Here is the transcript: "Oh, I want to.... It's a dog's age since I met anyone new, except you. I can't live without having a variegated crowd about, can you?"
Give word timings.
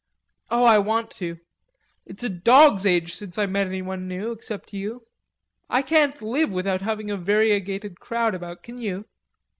"Oh, 0.49 0.63
I 0.63 0.79
want 0.79 1.11
to.... 1.21 1.37
It's 2.07 2.23
a 2.23 2.29
dog's 2.29 2.87
age 2.87 3.13
since 3.13 3.37
I 3.37 3.45
met 3.45 3.67
anyone 3.67 4.07
new, 4.07 4.31
except 4.31 4.73
you. 4.73 5.01
I 5.69 5.83
can't 5.83 6.19
live 6.23 6.51
without 6.51 6.81
having 6.81 7.11
a 7.11 7.17
variegated 7.17 7.99
crowd 7.99 8.33
about, 8.33 8.63
can 8.63 8.79
you?" 8.79 9.05